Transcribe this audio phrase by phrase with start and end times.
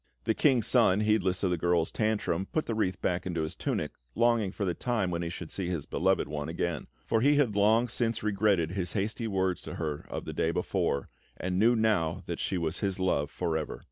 [0.23, 3.91] The King's Son, heedless of the girl's tantrum, put the wreath back into his tunic,
[4.15, 7.55] longing for the time when he should see his beloved one again; for he had
[7.55, 12.23] long since regretted his hasty words to her of the day before, and knew now
[12.25, 13.79] that she was his love for ever.